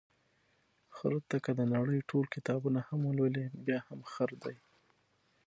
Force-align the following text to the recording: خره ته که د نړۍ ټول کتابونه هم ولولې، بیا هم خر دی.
خره 0.95 1.19
ته 1.29 1.37
که 1.45 1.51
د 1.59 1.61
نړۍ 1.73 1.99
ټول 2.09 2.23
کتابونه 2.35 2.79
هم 2.87 2.99
ولولې، 3.05 3.45
بیا 3.65 3.79
هم 3.87 3.99
خر 4.11 4.31
دی. 4.43 4.57